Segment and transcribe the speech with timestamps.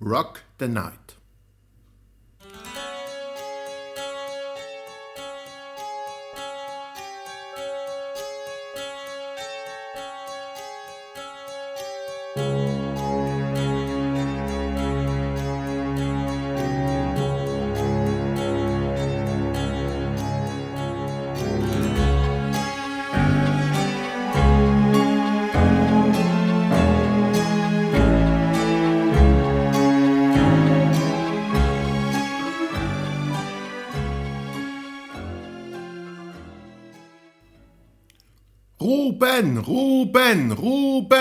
[0.00, 1.15] Rock the Night.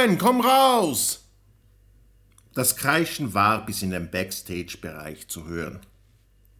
[0.05, 1.23] Ruben, komm raus!
[2.53, 5.79] Das Kreischen war bis in den Backstage-Bereich zu hören.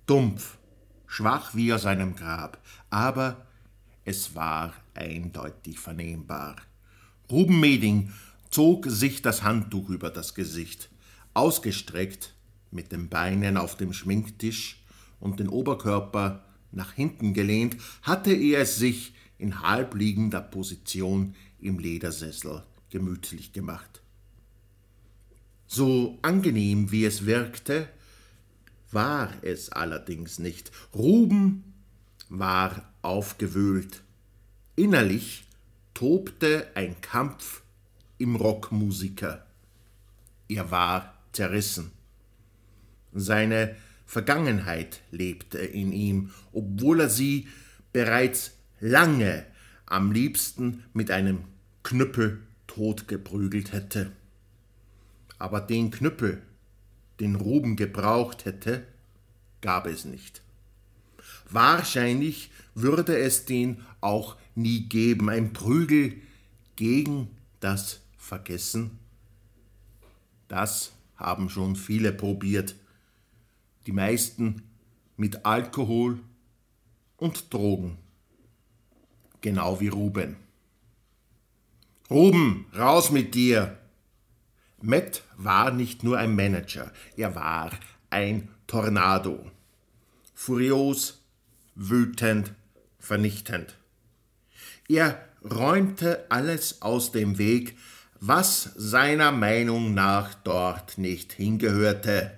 [0.07, 0.57] Dumpf,
[1.05, 2.57] schwach wie aus einem Grab,
[2.89, 3.45] aber
[4.03, 6.55] es war eindeutig vernehmbar.
[7.29, 8.11] Ruben Meding
[8.49, 10.89] zog sich das Handtuch über das Gesicht,
[11.35, 12.33] ausgestreckt,
[12.71, 14.83] mit den Beinen auf dem Schminktisch
[15.19, 22.63] und den Oberkörper nach hinten gelehnt, hatte er es sich in halbliegender Position im Ledersessel
[22.95, 24.01] gemütlich gemacht.
[25.67, 27.89] So angenehm wie es wirkte,
[28.89, 30.71] war es allerdings nicht.
[30.93, 31.73] Ruben
[32.29, 34.01] war aufgewühlt.
[34.77, 35.43] Innerlich
[35.93, 37.63] tobte ein Kampf
[38.17, 39.45] im Rockmusiker.
[40.47, 41.91] Er war zerrissen.
[43.11, 47.49] Seine Vergangenheit lebte in ihm, obwohl er sie
[47.91, 49.45] bereits lange
[49.85, 51.43] am liebsten mit einem
[51.83, 52.41] Knüppel
[52.75, 54.11] totgeprügelt hätte.
[55.39, 56.41] Aber den Knüppel,
[57.19, 58.85] den Ruben gebraucht hätte,
[59.61, 60.41] gab es nicht.
[61.49, 66.15] Wahrscheinlich würde es den auch nie geben, ein Prügel
[66.75, 67.29] gegen
[67.61, 68.99] das Vergessen.
[70.47, 72.75] Das haben schon viele probiert,
[73.87, 74.63] die meisten
[75.15, 76.19] mit Alkohol
[77.17, 77.97] und Drogen
[79.45, 80.44] genau wie Ruben.
[82.09, 83.79] Ruben, raus mit dir!
[84.79, 87.71] Matt war nicht nur ein Manager, er war
[88.11, 89.49] ein Tornado.
[90.35, 91.23] Furios,
[91.73, 92.53] wütend,
[92.99, 93.75] vernichtend.
[94.87, 97.75] Er räumte alles aus dem Weg,
[98.19, 102.37] was seiner Meinung nach dort nicht hingehörte.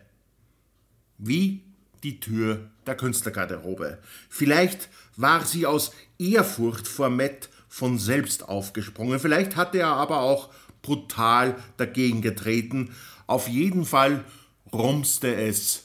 [1.17, 1.63] Wie
[2.03, 3.97] die Tür der Künstlergarderobe.
[4.29, 9.20] Vielleicht war sie aus Ehrfurcht vor Matt von selbst aufgesprungen.
[9.20, 10.50] Vielleicht hatte er aber auch
[10.82, 12.96] brutal dagegen getreten.
[13.28, 14.26] Auf jeden Fall
[14.74, 15.84] rumste es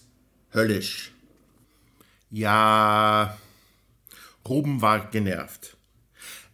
[0.55, 1.13] höllisch.
[2.31, 3.37] Ja,
[4.49, 5.77] Ruben war genervt.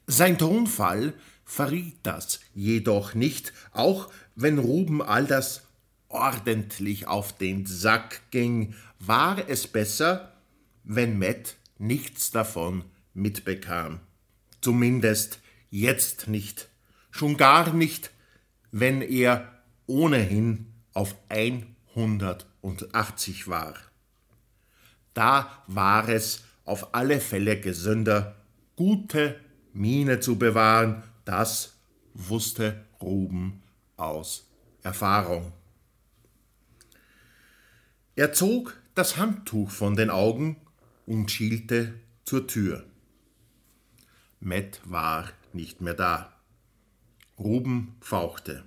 [0.08, 5.62] Sein Tonfall verriet das jedoch nicht, auch wenn Ruben all das
[6.08, 10.32] ordentlich auf den Sack ging, war es besser,
[10.82, 12.82] wenn Matt nichts davon
[13.14, 14.00] mitbekam.
[14.60, 16.68] Zumindest jetzt nicht.
[17.10, 18.12] Schon gar nicht,
[18.70, 19.52] wenn er
[19.86, 23.74] ohnehin auf 180 war.
[25.14, 28.36] Da war es auf alle Fälle gesünder,
[28.76, 29.40] gute
[29.72, 31.78] Miene zu bewahren, das
[32.14, 33.62] wusste Ruben
[33.96, 34.48] aus
[34.82, 35.52] Erfahrung.
[38.16, 40.56] Er zog das Handtuch von den Augen
[41.06, 41.94] und schielte
[42.24, 42.84] zur Tür.
[44.48, 46.32] Matt war nicht mehr da.
[47.38, 48.64] Ruben fauchte.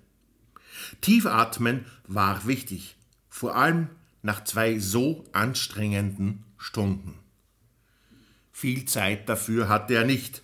[1.01, 2.95] Tief atmen war wichtig,
[3.29, 3.89] vor allem
[4.21, 7.15] nach zwei so anstrengenden Stunden.
[8.51, 10.43] Viel Zeit dafür hatte er nicht.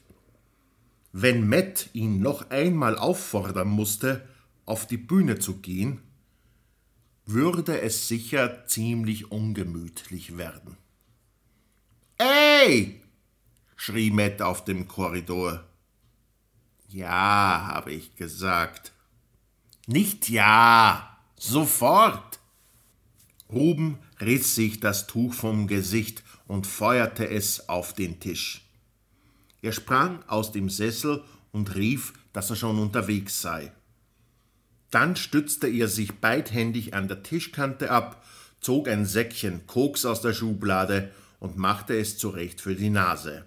[1.14, 4.28] Wenn Matt ihn noch einmal auffordern musste,
[4.66, 6.02] auf die Bühne zu gehen,
[7.26, 10.78] würde es sicher ziemlich ungemütlich werden.
[12.18, 13.02] Ey!
[13.78, 15.64] Schrie Matt auf dem Korridor.
[16.90, 18.92] Ja, habe ich gesagt.
[19.86, 22.40] Nicht ja, sofort.
[23.50, 28.66] Ruben riss sich das Tuch vom Gesicht und feuerte es auf den Tisch.
[29.62, 33.72] Er sprang aus dem Sessel und rief, dass er schon unterwegs sei.
[34.92, 38.26] Dann stützte er sich beidhändig an der Tischkante ab,
[38.60, 43.46] zog ein Säckchen Koks aus der Schublade und machte es zurecht für die Nase.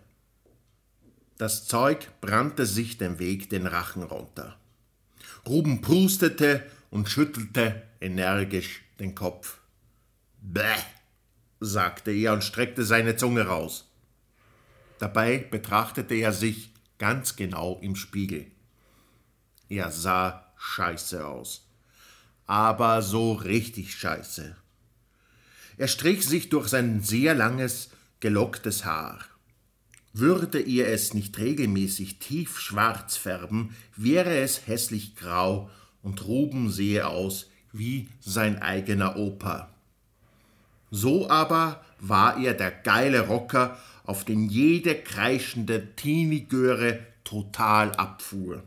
[1.40, 4.58] Das Zeug brannte sich den Weg den Rachen runter.
[5.46, 9.56] Ruben prustete und schüttelte energisch den Kopf.
[10.42, 10.76] Bäh,
[11.58, 13.90] sagte er und streckte seine Zunge raus.
[14.98, 18.44] Dabei betrachtete er sich ganz genau im Spiegel.
[19.70, 21.66] Er sah scheiße aus.
[22.46, 24.56] Aber so richtig scheiße.
[25.78, 27.88] Er strich sich durch sein sehr langes,
[28.20, 29.29] gelocktes Haar.
[30.12, 35.70] Würde er es nicht regelmäßig tiefschwarz färben, wäre es hässlich grau
[36.02, 39.70] und Ruben sehe aus wie sein eigener Opa.
[40.90, 48.64] So aber war er der geile Rocker, auf den jede kreischende Teenie-Göre total abfuhr.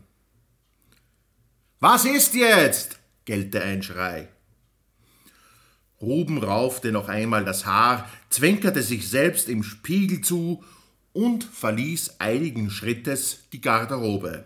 [1.80, 2.98] Was ist jetzt?
[3.26, 4.28] gellte ein Schrei.
[6.00, 10.64] Ruben raufte noch einmal das Haar, zwinkerte sich selbst im Spiegel zu
[11.14, 14.44] und verließ eiligen Schrittes die Garderobe.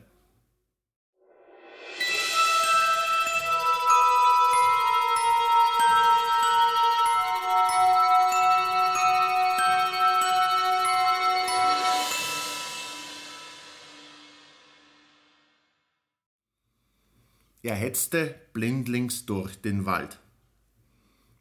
[17.62, 20.20] Er hetzte blindlings durch den Wald.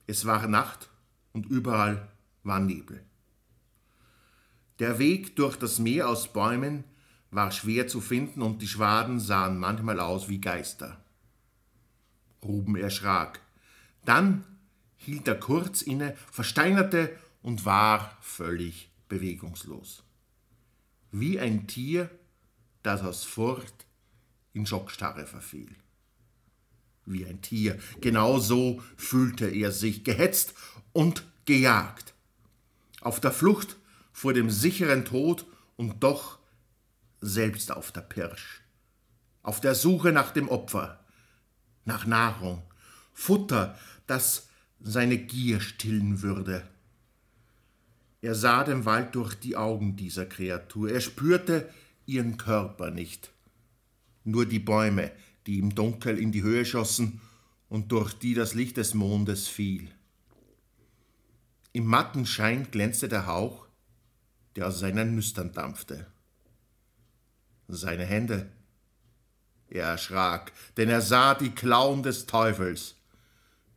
[0.07, 0.89] Es war Nacht
[1.31, 2.11] und überall
[2.43, 3.06] war Nebel.
[4.79, 6.83] Der Weg durch das Meer aus Bäumen
[7.31, 11.03] war schwer zu finden und die Schwaden sahen manchmal aus wie Geister.
[12.43, 13.41] Ruben erschrak.
[14.05, 14.43] Dann
[14.95, 20.03] hielt er kurz inne, versteinerte und war völlig bewegungslos.
[21.11, 22.09] Wie ein Tier,
[22.83, 23.85] das aus Furcht
[24.53, 25.75] in Schockstarre verfiel
[27.07, 27.79] wie ein Tier.
[28.01, 30.53] Genau so fühlte er sich, gehetzt
[30.93, 32.13] und gejagt.
[33.01, 33.77] Auf der Flucht
[34.17, 36.39] vor dem sicheren Tod und doch
[37.21, 38.63] selbst auf der Pirsch.
[39.43, 41.05] Auf der Suche nach dem Opfer,
[41.85, 42.63] nach Nahrung,
[43.13, 43.77] Futter,
[44.07, 44.49] das
[44.79, 46.67] seine Gier stillen würde.
[48.21, 51.71] Er sah den Wald durch die Augen dieser Kreatur, er spürte
[52.07, 53.31] ihren Körper nicht,
[54.23, 55.11] nur die Bäume,
[55.45, 57.21] die im Dunkel in die Höhe schossen
[57.69, 59.91] und durch die das Licht des Mondes fiel.
[61.71, 63.66] Im matten Schein glänzte der Hauch,
[64.57, 66.07] der aus seinen Nüstern dampfte.
[67.67, 68.49] Seine Hände.
[69.69, 72.95] Er erschrak, denn er sah die Klauen des Teufels,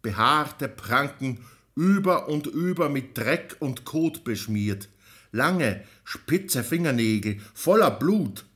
[0.03, 1.45] behaarte Pranken
[1.75, 4.89] über und über mit Dreck und Kot beschmiert,
[5.33, 8.47] lange, spitze Fingernägel voller Blut,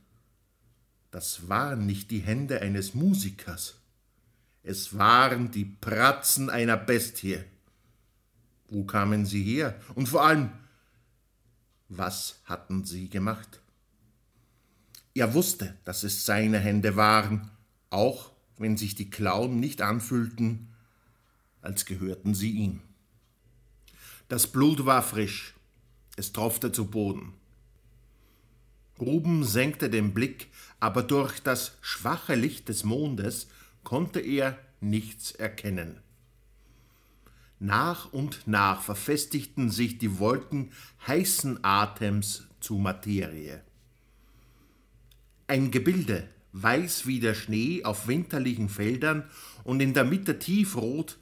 [1.11, 3.75] das waren nicht die Hände eines Musikers,
[4.63, 7.43] es waren die Pratzen einer Bestie.
[8.67, 9.79] Wo kamen sie her?
[9.93, 10.49] Und vor allem,
[11.97, 13.61] was hatten sie gemacht?
[15.13, 17.49] Er wusste, dass es seine Hände waren,
[17.89, 20.67] auch wenn sich die Klauen nicht anfühlten,
[21.61, 22.81] als gehörten sie ihm.
[24.27, 25.55] Das Blut war frisch,
[26.15, 27.33] es tropfte zu Boden.
[28.99, 30.49] Ruben senkte den Blick,
[30.79, 33.47] aber durch das schwache Licht des Mondes
[33.83, 35.99] konnte er nichts erkennen.
[37.59, 40.71] Nach und nach verfestigten sich die Wolken
[41.07, 43.61] heißen Atems zu Materie.
[45.47, 49.29] Ein Gebilde, weiß wie der Schnee auf winterlichen Feldern
[49.63, 51.17] und in der Mitte tiefrot,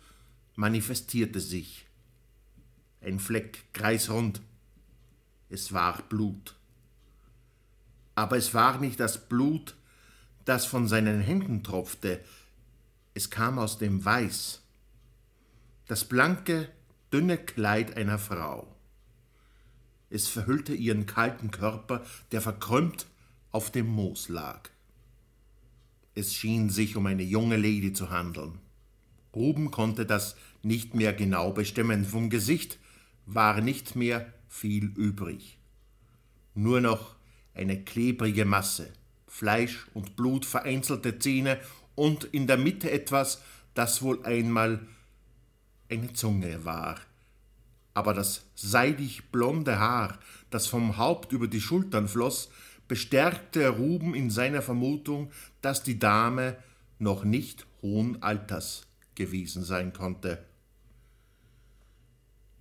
[0.56, 1.85] manifestierte sich.
[3.01, 4.41] Ein Fleck kreisrund.
[5.50, 6.56] Es war Blut
[8.15, 9.75] aber es war nicht das Blut,
[10.45, 12.24] das von seinen Händen tropfte,
[13.13, 14.62] es kam aus dem Weiß,
[15.94, 16.69] das blanke,
[17.12, 18.66] dünne Kleid einer Frau.
[20.09, 23.06] Es verhüllte ihren kalten Körper, der verkrümmt
[23.52, 24.71] auf dem Moos lag.
[26.16, 28.57] Es schien sich um eine junge Lady zu handeln.
[29.35, 32.06] Ruben konnte das nicht mehr genau bestimmen.
[32.06, 32.80] Vom Gesicht
[33.28, 35.59] war nicht mehr viel übrig.
[36.56, 37.16] Nur noch
[37.54, 38.92] eine klebrige Masse,
[39.28, 41.59] Fleisch und Blut, vereinzelte Zähne
[41.94, 43.44] und in der Mitte etwas,
[43.76, 44.88] das wohl einmal
[45.94, 47.00] eine Zunge war.
[47.94, 50.19] Aber das seidig blonde Haar,
[50.50, 52.50] das vom Haupt über die Schultern floss,
[52.88, 55.31] bestärkte Ruben in seiner Vermutung,
[55.62, 56.57] dass die Dame
[57.00, 60.44] noch nicht hohen Alters gewesen sein konnte.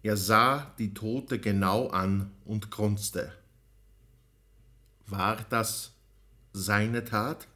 [0.02, 3.32] Er sah die Tote genau an und grunzte.
[5.06, 5.92] War das
[6.52, 7.46] seine Tat?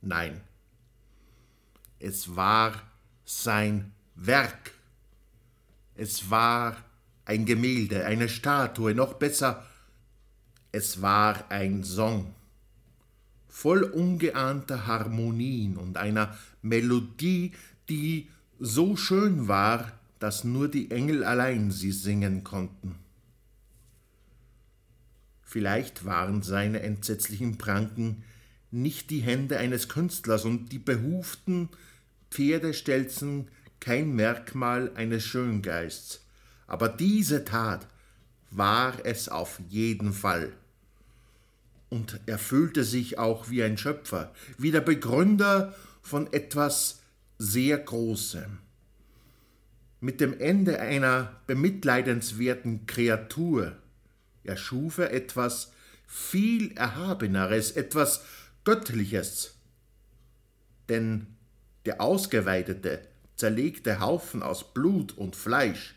[0.00, 0.40] Nein,
[1.98, 2.82] es war
[3.24, 4.72] sein Werk.
[5.94, 6.76] Es war
[7.24, 9.64] ein Gemälde, eine Statue, noch besser,
[10.72, 12.34] es war ein Song,
[13.48, 17.52] voll ungeahnter Harmonien und einer Melodie,
[17.88, 22.96] die so schön war, dass nur die Engel allein sie singen konnten.
[25.42, 28.24] Vielleicht waren seine entsetzlichen Pranken
[28.70, 31.68] nicht die Hände eines Künstlers und die behuften
[32.30, 33.48] Pferdestelzen
[33.80, 36.24] kein Merkmal eines Schöngeists,
[36.66, 37.86] aber diese Tat
[38.50, 40.52] war es auf jeden Fall.
[41.88, 47.00] Und er fühlte sich auch wie ein Schöpfer, wie der Begründer von etwas
[47.38, 48.58] sehr Großem.
[50.00, 53.76] Mit dem Ende einer bemitleidenswerten Kreatur
[54.44, 55.72] erschuf er etwas
[56.06, 58.24] viel Erhabeneres, etwas
[58.64, 59.54] Göttliches.
[60.88, 61.26] Denn
[61.84, 63.00] der ausgeweidete,
[63.36, 65.94] zerlegte Haufen aus Blut und Fleisch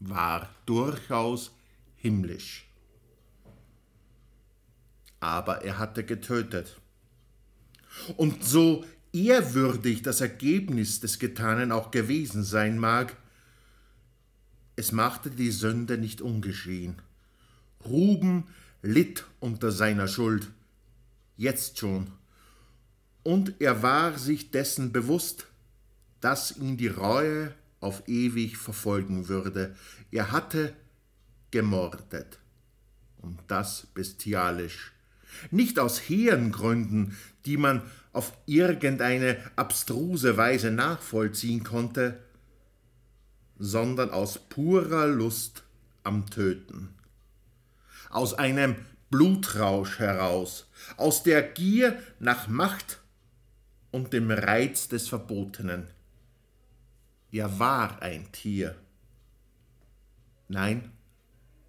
[0.00, 1.52] war durchaus
[1.96, 2.68] himmlisch.
[5.20, 6.76] Aber er hatte getötet.
[8.16, 13.16] Und so ehrwürdig das Ergebnis des Getanen auch gewesen sein mag,
[14.76, 17.00] es machte die Sünde nicht ungeschehen.
[17.86, 18.48] Ruben
[18.82, 20.50] litt unter seiner Schuld,
[21.38, 22.12] jetzt schon,
[23.22, 25.46] und er war sich dessen bewusst,
[26.20, 29.74] dass ihn die Reue auf ewig verfolgen würde.
[30.10, 30.74] Er hatte
[31.50, 32.38] gemordet,
[33.18, 34.92] und das bestialisch.
[35.50, 37.82] Nicht aus hehren Gründen, die man
[38.12, 42.18] auf irgendeine abstruse Weise nachvollziehen konnte,
[43.58, 45.64] sondern aus purer Lust
[46.02, 46.94] am Töten.
[48.10, 48.76] Aus einem
[49.10, 53.00] Blutrausch heraus, aus der Gier nach Macht
[53.90, 55.88] und dem Reiz des Verbotenen.
[57.32, 58.76] Er war ein Tier.
[60.48, 60.92] Nein,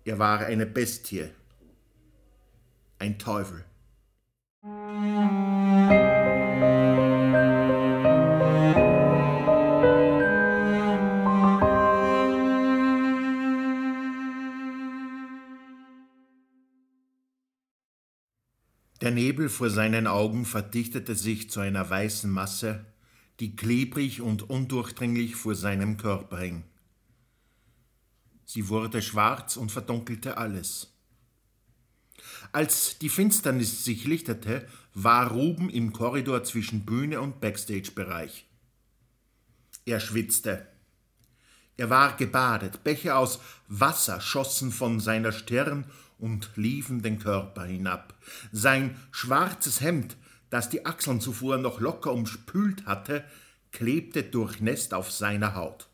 [0.06, 1.30] er war eine Bestie,
[3.00, 3.66] ein Teufel.
[19.02, 22.86] Der Nebel vor seinen Augen verdichtete sich zu einer weißen Masse,
[23.40, 26.64] die klebrig und undurchdringlich vor seinem Körper hing.
[28.46, 30.94] Sie wurde schwarz und verdunkelte alles.
[32.52, 38.46] Als die Finsternis sich lichtete, war Ruben im Korridor zwischen Bühne und Backstage-Bereich.
[39.86, 40.68] Er schwitzte.
[41.78, 45.86] Er war gebadet, Becher aus Wasser schossen von seiner Stirn
[46.18, 48.16] und liefen den Körper hinab.
[48.52, 50.18] Sein schwarzes Hemd,
[50.50, 53.24] das die Achseln zuvor noch locker umspült hatte,
[53.72, 55.88] klebte durchnässt auf seiner Haut.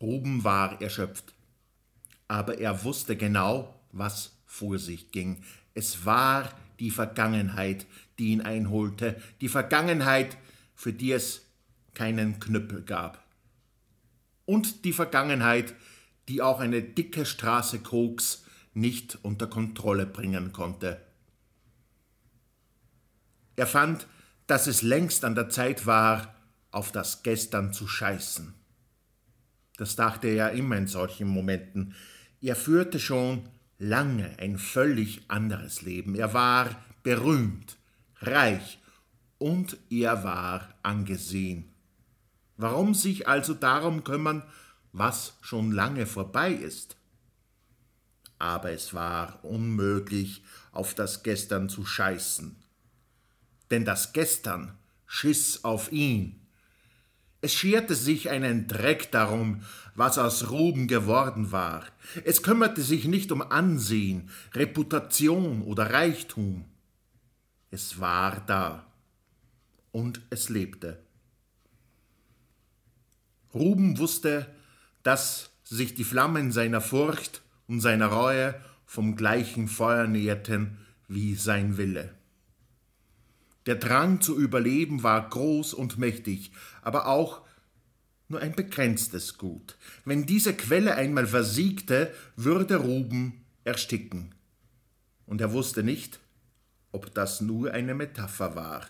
[0.00, 1.34] Ruben war erschöpft.
[2.28, 5.42] Aber er wusste genau, was vor sich ging.
[5.74, 7.86] Es war die Vergangenheit,
[8.18, 10.36] die ihn einholte, die Vergangenheit,
[10.74, 11.46] für die es
[11.94, 13.24] keinen Knüppel gab.
[14.44, 15.74] Und die Vergangenheit,
[16.28, 18.44] die auch eine dicke Straße Koks
[18.74, 21.00] nicht unter Kontrolle bringen konnte.
[23.56, 24.06] Er fand,
[24.46, 26.34] dass es längst an der Zeit war,
[26.70, 28.54] auf das Gestern zu scheißen.
[29.76, 31.94] Das dachte er ja immer in solchen Momenten.
[32.40, 36.14] Er führte schon lange ein völlig anderes Leben.
[36.14, 36.70] Er war
[37.02, 37.76] berühmt,
[38.20, 38.78] reich
[39.38, 41.74] und er war angesehen.
[42.56, 44.42] Warum sich also darum kümmern,
[44.92, 46.96] was schon lange vorbei ist?
[48.42, 50.42] aber es war unmöglich,
[50.72, 52.56] auf das Gestern zu scheißen.
[53.72, 54.74] Denn das Gestern
[55.06, 56.38] schiss auf ihn.
[57.40, 59.62] Es scherte sich einen Dreck darum,
[59.94, 61.84] was aus Ruben geworden war.
[62.24, 66.66] Es kümmerte sich nicht um Ansehen, Reputation oder Reichtum.
[67.70, 68.86] Es war da
[69.90, 71.02] und es lebte.
[73.54, 74.46] Ruben wusste,
[75.02, 80.76] dass sich die Flammen seiner Furcht und seine Reue vom gleichen Feuer näherten
[81.08, 82.14] wie sein Wille.
[83.66, 86.52] Der Drang zu überleben war groß und mächtig,
[86.82, 87.42] aber auch
[88.28, 89.76] nur ein begrenztes Gut.
[90.04, 94.34] Wenn diese Quelle einmal versiegte, würde Ruben ersticken.
[95.26, 96.18] Und er wusste nicht,
[96.90, 98.86] ob das nur eine Metapher war.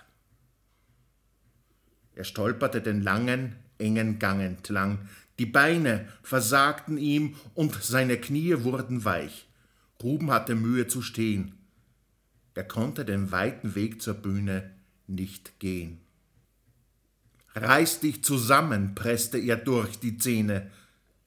[2.14, 9.04] Er stolperte den langen, engen Gang entlang, die Beine versagten ihm und seine Knie wurden
[9.04, 9.48] weich.
[10.02, 11.54] Ruben hatte Mühe zu stehen.
[12.54, 14.70] Er konnte den weiten Weg zur Bühne
[15.06, 16.00] nicht gehen.
[17.54, 20.70] Reiß dich zusammen, presste er durch die Zähne.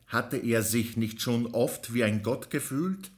[0.08, 3.12] Hatte er sich nicht schon oft wie ein Gott gefühlt?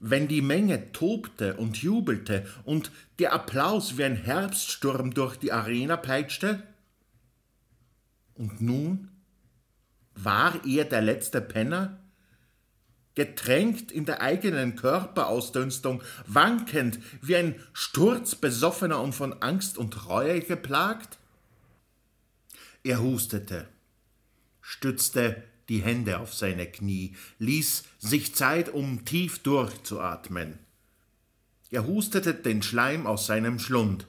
[0.00, 2.90] Wenn die Menge tobte und jubelte und
[3.20, 6.62] der Applaus wie ein Herbststurm durch die Arena peitschte?
[8.34, 9.08] Und nun
[10.14, 12.01] war er der letzte Penner?
[13.14, 21.18] Getränkt in der eigenen Körperausdünstung, wankend wie ein Sturzbesoffener und von Angst und Reue geplagt?
[22.84, 23.68] Er hustete.
[24.60, 30.58] stützte die Hände auf seine Knie, ließ sich Zeit, um tief durchzuatmen.
[31.70, 34.06] Er hustete den Schleim aus seinem Schlund,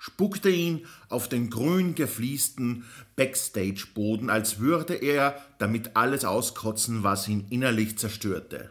[0.00, 7.46] spuckte ihn auf den grün gefliesten Backstage-Boden, als würde er damit alles auskotzen, was ihn
[7.50, 8.70] innerlich zerstörte.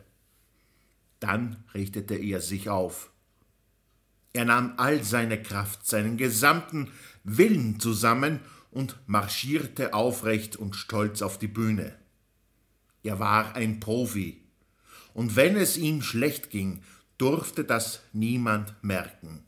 [1.19, 3.11] Dann richtete er sich auf.
[4.33, 6.89] Er nahm all seine Kraft, seinen gesamten
[7.23, 8.39] Willen zusammen
[8.71, 11.95] und marschierte aufrecht und stolz auf die Bühne.
[13.03, 14.41] Er war ein Profi,
[15.13, 16.81] und wenn es ihm schlecht ging,
[17.19, 19.43] durfte das niemand merken.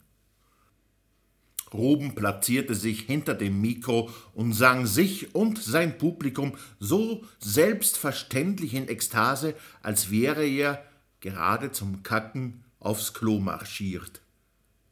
[1.73, 8.89] Ruben platzierte sich hinter dem Mikro und sang sich und sein Publikum so selbstverständlich in
[8.89, 10.83] Ekstase, als wäre er
[11.21, 14.21] gerade zum Kacken aufs Klo marschiert.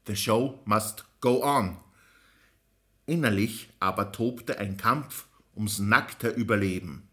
[0.08, 1.78] The show must go on.
[3.06, 7.10] Innerlich aber tobte ein Kampf ums nackte Überleben.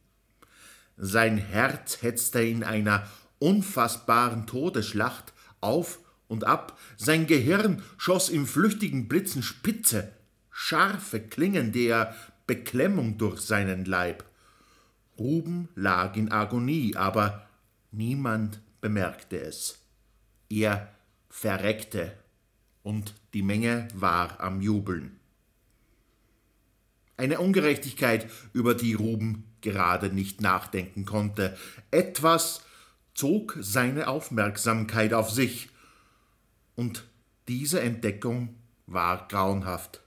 [0.97, 3.07] Sein Herz hetzte in einer
[3.39, 10.13] unfassbaren Todesschlacht auf und ab, sein Gehirn schoss im flüchtigen Blitzen spitze,
[10.51, 12.15] scharfe Klingen der
[12.47, 14.25] Beklemmung durch seinen Leib.
[15.19, 17.47] Ruben lag in Agonie, aber
[17.91, 19.79] niemand bemerkte es.
[20.49, 20.89] Er
[21.29, 22.13] verreckte,
[22.83, 25.19] und die Menge war am Jubeln.
[27.17, 31.57] Eine Ungerechtigkeit, über die Ruben gerade nicht nachdenken konnte.
[31.91, 32.63] Etwas
[33.15, 35.71] zog seine Aufmerksamkeit auf sich,
[36.77, 37.07] und
[37.49, 38.55] diese Entdeckung
[38.87, 40.03] war grauenhaft.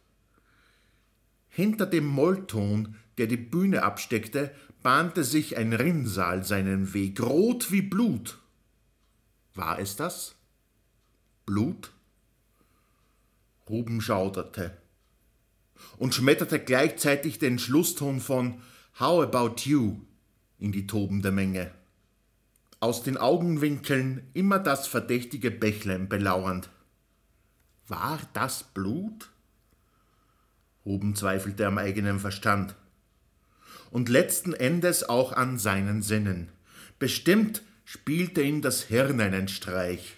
[1.49, 7.81] Hinter dem Mollton, der die Bühne absteckte, bahnte sich ein Rinnsal seinen Weg, rot wie
[7.81, 8.39] Blut.
[9.55, 10.35] War es das?
[11.45, 11.91] Blut?
[13.67, 14.77] Ruben schauderte
[15.97, 18.61] und schmetterte gleichzeitig den Schlusston von
[18.99, 20.01] How about you
[20.57, 21.71] in die tobende Menge.
[22.81, 26.69] Aus den Augenwinkeln immer das verdächtige Bächlein belauernd.
[27.87, 29.29] War das Blut?
[30.85, 32.75] Ruben zweifelte am eigenen Verstand.
[33.91, 36.49] Und letzten Endes auch an seinen Sinnen.
[36.99, 40.15] Bestimmt spielte ihm das Hirn einen Streich.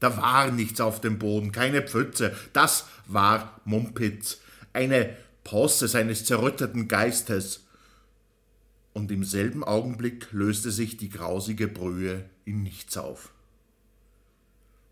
[0.00, 4.40] Da war nichts auf dem Boden, keine Pfütze, das war Mumpitz,
[4.72, 7.65] eine Posse seines zerrütteten Geistes,
[8.96, 13.30] und im selben Augenblick löste sich die grausige Brühe in nichts auf.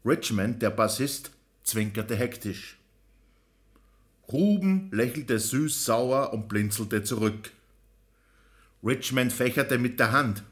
[0.05, 1.31] Richmond, der Bassist,
[1.63, 2.77] zwinkerte hektisch.
[4.31, 7.51] Ruben lächelte süß-sauer und blinzelte zurück.
[8.85, 10.43] Richmond fächerte mit der Hand,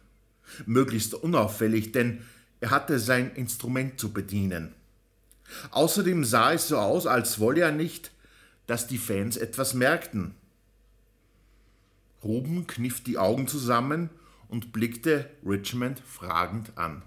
[0.64, 2.22] möglichst unauffällig, denn
[2.60, 4.72] er hatte sein Instrument zu bedienen.
[5.72, 8.12] Außerdem sah es so aus, als wolle er nicht,
[8.66, 10.34] dass die Fans etwas merkten.
[12.22, 14.11] Ruben kniff die Augen zusammen
[14.48, 17.02] und blickte Richmond fragend an.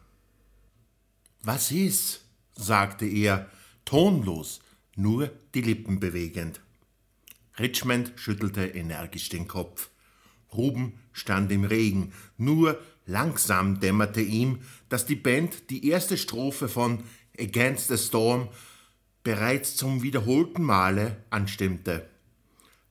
[1.41, 2.21] Was ist?
[2.55, 3.49] sagte er,
[3.83, 4.61] tonlos,
[4.95, 6.61] nur die Lippen bewegend.
[7.59, 9.89] Richmond schüttelte energisch den Kopf.
[10.53, 17.03] Ruben stand im Regen, nur langsam dämmerte ihm, dass die Band die erste Strophe von
[17.37, 18.49] Against the Storm
[19.23, 22.09] bereits zum wiederholten Male anstimmte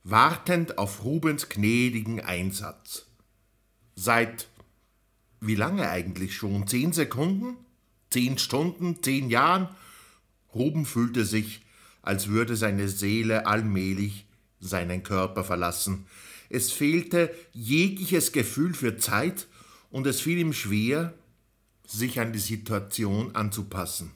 [0.05, 3.07] wartend auf Rubens gnädigen Einsatz.
[3.95, 4.47] Seit
[5.41, 6.67] wie lange eigentlich schon?
[6.67, 7.57] Zehn Sekunden?
[8.11, 9.01] Zehn Stunden?
[9.01, 9.67] Zehn Jahren?
[10.53, 11.61] Ruben fühlte sich,
[12.03, 14.27] als würde seine Seele allmählich
[14.59, 16.05] seinen Körper verlassen.
[16.49, 19.47] Es fehlte jegliches Gefühl für Zeit
[19.89, 21.15] und es fiel ihm schwer,
[21.87, 24.11] sich an die Situation anzupassen.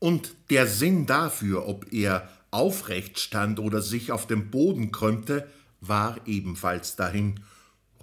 [0.00, 5.48] Und der Sinn dafür, ob er aufrecht stand oder sich auf dem Boden krümmte,
[5.80, 7.40] war ebenfalls dahin.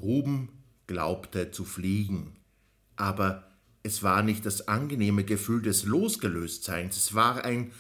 [0.02, 0.50] Ruben
[0.88, 2.36] glaubte zu fliegen.
[2.98, 3.48] Aber
[3.84, 7.72] es war nicht das angenehme Gefühl des Losgelöstseins, es war ein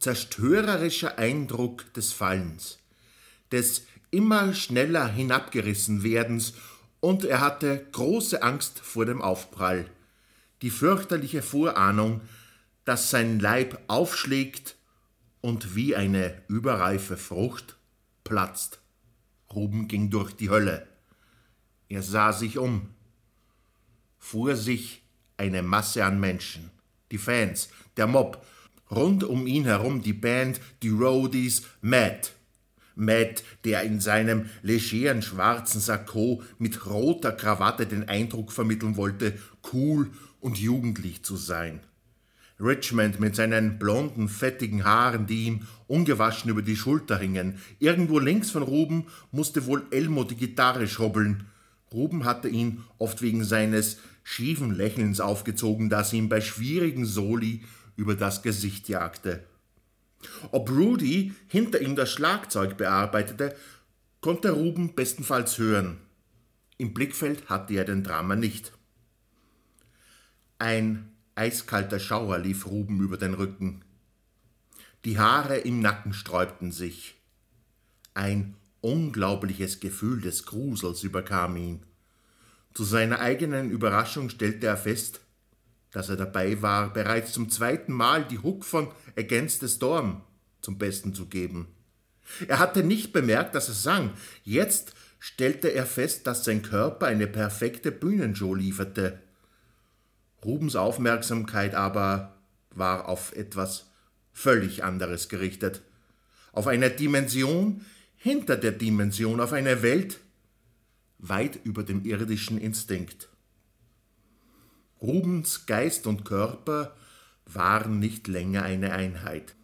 [0.00, 2.78] zerstörerischer Eindruck des Fallens,
[3.52, 6.54] des immer schneller hinabgerissen werdens,
[7.00, 9.86] und er hatte große Angst vor dem Aufprall,
[10.62, 12.22] die fürchterliche Vorahnung,
[12.86, 14.76] dass sein Leib aufschlägt
[15.44, 17.76] und wie eine überreife Frucht
[18.24, 18.80] platzt.
[19.54, 20.86] Ruben ging durch die Hölle.
[21.90, 22.88] Er sah sich um.
[24.16, 25.02] Vor sich
[25.36, 26.70] eine Masse an Menschen,
[27.10, 28.42] die Fans, der Mob,
[28.90, 32.32] rund um ihn herum die Band, die Roadies, Matt.
[32.94, 39.38] Matt, der in seinem legeren schwarzen Sakko mit roter Krawatte den Eindruck vermitteln wollte,
[39.74, 41.80] cool und jugendlich zu sein.
[42.64, 47.58] Richmond mit seinen blonden, fettigen Haaren, die ihm ungewaschen über die Schulter hingen.
[47.78, 51.46] Irgendwo links von Ruben musste wohl Elmo die Gitarre schrubbeln.
[51.92, 57.62] Ruben hatte ihn oft wegen seines schiefen Lächelns aufgezogen, das ihm bei schwierigen Soli
[57.96, 59.44] über das Gesicht jagte.
[60.50, 63.54] Ob Rudy hinter ihm das Schlagzeug bearbeitete,
[64.20, 65.98] konnte Ruben bestenfalls hören.
[66.78, 68.72] Im Blickfeld hatte er den Drama nicht.
[70.58, 73.82] Ein eiskalter Schauer lief Ruben über den Rücken.
[75.04, 77.16] Die Haare im Nacken sträubten sich.
[78.14, 81.82] Ein unglaubliches Gefühl des Grusels überkam ihn.
[82.74, 85.20] Zu seiner eigenen Überraschung stellte er fest,
[85.90, 90.22] dass er dabei war, bereits zum zweiten Mal die Hook von Against the Storm
[90.60, 91.68] zum Besten zu geben.
[92.48, 94.12] Er hatte nicht bemerkt, dass er sang.
[94.42, 99.20] Jetzt stellte er fest, dass sein Körper eine perfekte Bühnenshow lieferte.
[100.44, 102.34] Rubens Aufmerksamkeit aber
[102.70, 103.90] war auf etwas
[104.32, 105.82] völlig anderes gerichtet.
[106.52, 107.84] Auf eine Dimension
[108.16, 110.20] hinter der Dimension, auf eine Welt
[111.18, 113.28] weit über dem irdischen Instinkt.
[115.00, 116.94] Rubens Geist und Körper
[117.46, 119.54] waren nicht länger eine Einheit.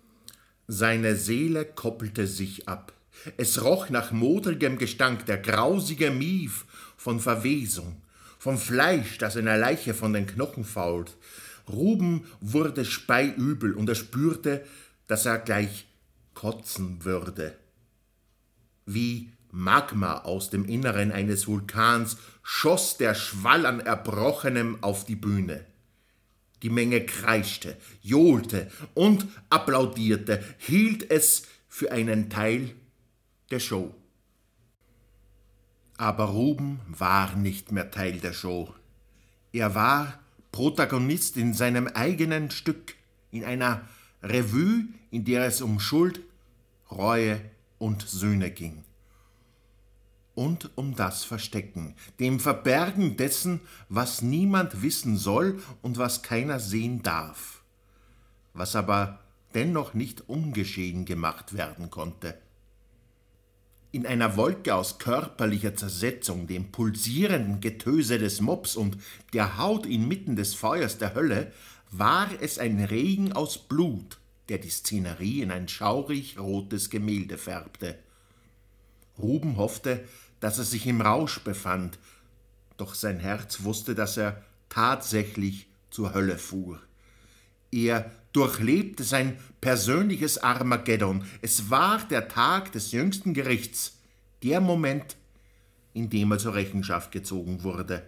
[0.66, 2.92] Seine Seele koppelte sich ab.
[3.36, 6.64] Es roch nach modrigem Gestank, der grausige Mief
[6.96, 8.00] von Verwesung,
[8.40, 11.14] vom Fleisch, das einer Leiche von den Knochen fault.
[11.68, 14.64] Ruben wurde speiübel und er spürte,
[15.06, 15.86] dass er gleich
[16.32, 17.54] kotzen würde.
[18.86, 25.66] Wie Magma aus dem Inneren eines Vulkans schoss der Schwall an Erbrochenem auf die Bühne.
[26.62, 32.70] Die Menge kreischte, johlte und applaudierte, hielt es für einen Teil
[33.50, 33.94] der Show.
[36.00, 38.72] Aber Ruben war nicht mehr Teil der Show.
[39.52, 40.18] Er war
[40.50, 42.94] Protagonist in seinem eigenen Stück,
[43.30, 43.82] in einer
[44.22, 46.22] Revue, in der es um Schuld,
[46.90, 47.42] Reue
[47.78, 48.82] und Sühne ging
[50.34, 53.60] und um das Verstecken, dem Verbergen dessen,
[53.90, 57.60] was niemand wissen soll und was keiner sehen darf,
[58.54, 59.18] was aber
[59.52, 62.38] dennoch nicht ungeschehen gemacht werden konnte.
[63.92, 68.96] In einer Wolke aus körperlicher Zersetzung, dem pulsierenden Getöse des Mops und
[69.32, 71.52] der Haut inmitten des Feuers der Hölle,
[71.90, 77.98] war es ein Regen aus Blut, der die Szenerie in ein schaurig rotes Gemälde färbte.
[79.18, 80.04] Ruben hoffte,
[80.38, 81.98] dass er sich im Rausch befand,
[82.76, 86.80] doch sein Herz wusste, dass er tatsächlich zur Hölle fuhr.
[87.72, 91.24] Er durchlebte sein persönliches Armageddon.
[91.42, 93.98] Es war der Tag des jüngsten Gerichts,
[94.42, 95.16] der Moment,
[95.92, 98.02] in dem er zur Rechenschaft gezogen wurde.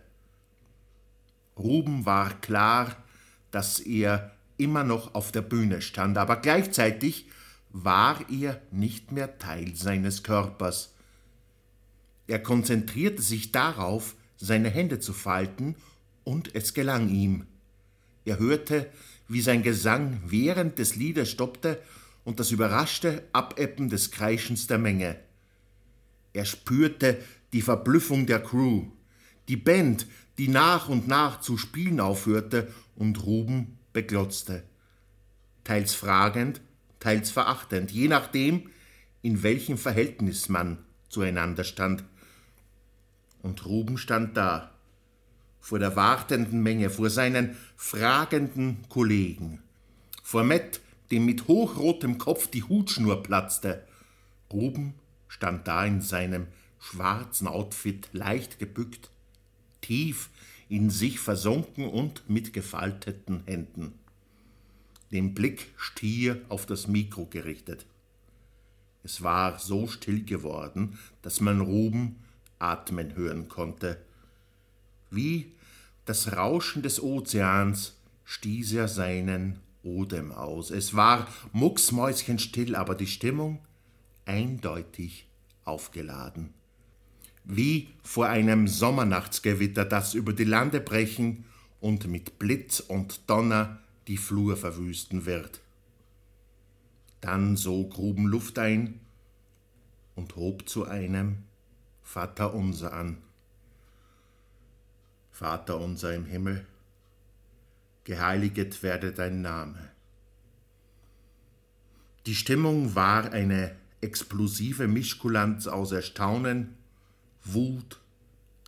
[1.59, 2.97] Ruben war klar,
[3.51, 7.27] dass er immer noch auf der Bühne stand, aber gleichzeitig
[7.71, 10.95] war er nicht mehr Teil seines Körpers.
[12.27, 15.75] Er konzentrierte sich darauf, seine Hände zu falten,
[16.25, 17.47] und es gelang ihm.
[18.25, 18.89] Er hörte,
[19.33, 21.81] wie sein Gesang während des Liedes stoppte
[22.25, 25.17] und das überraschte Abebben des Kreischens der Menge.
[26.33, 27.19] Er spürte
[27.53, 28.87] die Verblüffung der Crew,
[29.49, 30.07] die Band,
[30.39, 34.63] die nach und nach zu spielen aufhörte und Ruben beglotzte.
[35.65, 36.61] Teils fragend,
[37.01, 38.71] teils verachtend, je nachdem,
[39.23, 42.05] in welchem Verhältnis man zueinander stand.
[43.43, 44.73] Und Ruben stand da,
[45.63, 49.63] vor der wartenden Menge, vor seinen fragenden Kollegen,
[50.23, 53.87] vor Matt, dem mit hochrotem Kopf die Hutschnur platzte.
[54.53, 54.95] Ruben
[55.29, 56.49] stand da in seinem
[56.81, 59.11] schwarzen Outfit leicht gebückt,
[59.81, 60.31] tief
[60.69, 63.93] in sich versunken und mit gefalteten Händen,
[65.13, 67.87] den Blick stier auf das Mikro gerichtet.
[69.05, 72.17] Es war so still geworden, dass man Ruben
[72.59, 73.99] atmen hören konnte.
[75.13, 75.53] Wie
[76.07, 80.71] das Rauschen des Ozeans stieß er seinen Odem aus.
[80.71, 83.59] Es war mucksmäuschenstill, aber die Stimmung
[84.25, 85.27] eindeutig
[85.65, 86.55] aufgeladen.
[87.45, 91.45] Wie vor einem Sommernachtsgewitter, das über die Lande brechen
[91.81, 95.61] und mit Blitz und Donner die Flur verwüsten wird.
[97.21, 98.99] Dann sog Gruben Luft ein
[100.15, 101.39] und hob zu einem
[102.03, 103.19] Vater unser an.
[105.33, 106.65] Vater unser im Himmel,
[108.05, 109.91] geheiliget werde dein Name.
[112.27, 116.77] Die Stimmung war eine explosive Mischkulanz aus Erstaunen,
[117.45, 118.01] Wut,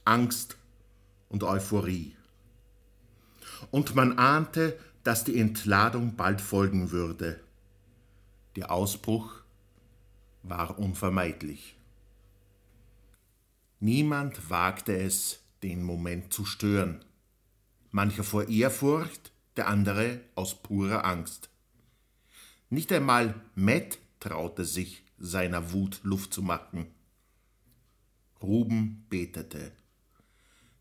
[0.04, 0.56] Angst
[1.28, 2.16] und Euphorie.
[3.70, 7.38] Und man ahnte dass die Entladung bald folgen würde.
[8.56, 9.42] Der Ausbruch
[10.42, 11.76] war unvermeidlich.
[13.80, 17.02] Niemand wagte es, den Moment zu stören.
[17.90, 21.48] Mancher vor Ehrfurcht, der andere aus purer Angst.
[22.68, 26.86] Nicht einmal Matt traute sich, seiner Wut Luft zu machen.
[28.42, 29.72] Ruben betete.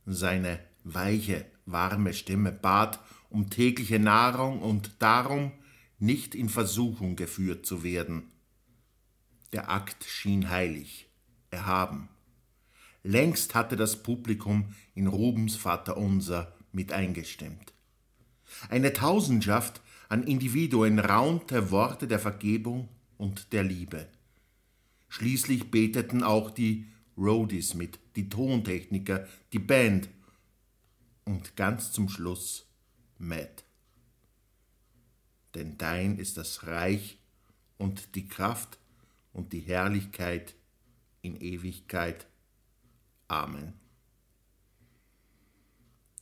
[0.05, 5.53] Seine weiche, warme Stimme bat um tägliche Nahrung und darum,
[5.97, 8.31] nicht in Versuchung geführt zu werden.
[9.53, 11.07] Der Akt schien heilig,
[11.51, 12.09] erhaben.
[13.03, 17.73] Längst hatte das Publikum in Rubens Vaterunser mit eingestimmt.
[18.69, 22.87] Eine Tausendschaft an Individuen raunte Worte der Vergebung
[23.17, 24.07] und der Liebe.
[25.09, 26.87] Schließlich beteten auch die
[27.17, 30.09] Roadies mit, die Tontechniker, die Band
[31.25, 32.67] und ganz zum Schluss
[33.17, 33.63] Matt.
[35.55, 37.19] Denn dein ist das Reich
[37.77, 38.79] und die Kraft
[39.33, 40.55] und die Herrlichkeit
[41.21, 42.27] in Ewigkeit.
[43.33, 43.73] Amen.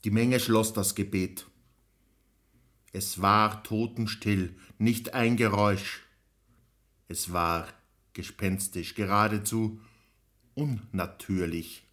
[0.02, 1.46] Die Menge schloss das Gebet.
[2.94, 6.00] Es war totenstill, nicht ein Geräusch.
[7.08, 7.68] Es war
[8.14, 9.78] gespenstisch, geradezu
[10.54, 11.86] unnatürlich.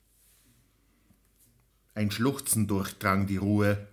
[1.95, 3.89] Ein Schluchzen durchdrang die Ruhe,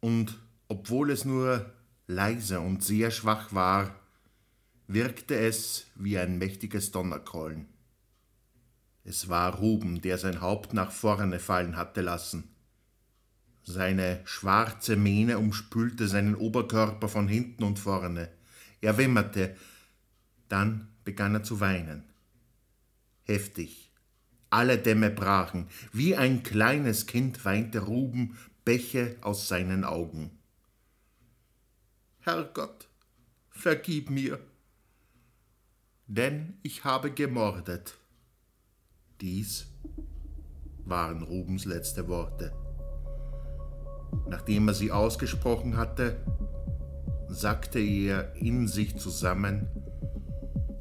[0.00, 1.70] und obwohl es nur
[2.06, 3.94] leise und sehr schwach war,
[4.86, 7.69] wirkte es wie ein mächtiges Donnergrollen.
[9.04, 12.44] Es war Ruben, der sein Haupt nach vorne fallen hatte lassen.
[13.62, 18.30] Seine schwarze Mähne umspülte seinen Oberkörper von hinten und vorne.
[18.80, 19.56] Er wimmerte,
[20.48, 22.04] dann begann er zu weinen.
[23.24, 23.90] Heftig.
[24.50, 25.68] Alle Dämme brachen.
[25.92, 30.30] Wie ein kleines Kind weinte Ruben Bäche aus seinen Augen.
[32.20, 32.88] Herrgott,
[33.50, 34.40] vergib mir,
[36.06, 37.99] denn ich habe gemordet.
[39.20, 39.66] Dies
[40.86, 42.52] waren Rubens letzte Worte.
[44.28, 46.16] Nachdem er sie ausgesprochen hatte,
[47.28, 49.68] sackte er in sich zusammen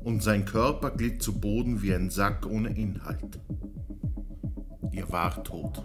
[0.06, 3.40] und sein Körper glitt zu Boden wie ein Sack ohne Inhalt.
[4.94, 5.84] Er war tot.